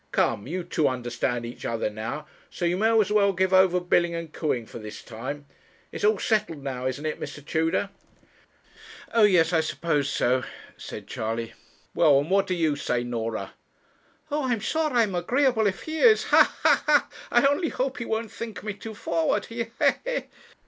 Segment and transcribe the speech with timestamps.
[0.11, 4.15] Come, you two understand each other now, so you may as well give over billing
[4.15, 5.45] and cooing for this time.
[5.91, 7.45] It's all settled now, isn't it, Mr.
[7.45, 7.91] Tudor?'
[9.13, 10.43] 'Oh yes, I suppose so,'
[10.75, 11.53] said Charley.
[11.93, 13.53] 'Well, and what do you say, Norah?'
[14.31, 16.23] 'Oh, I'm sure I'm agreeable if he is.
[16.33, 16.57] Ha!
[16.63, 16.83] ha!
[16.87, 17.07] ha!
[17.31, 19.65] I only hope he won't think me too forward he!
[19.77, 19.91] he!
[20.03, 20.23] he!'